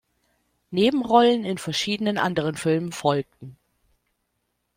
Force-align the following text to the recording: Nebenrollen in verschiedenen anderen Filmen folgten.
Nebenrollen 0.71 1.45
in 1.45 1.59
verschiedenen 1.59 2.17
anderen 2.17 2.55
Filmen 2.55 2.91
folgten. 2.91 3.55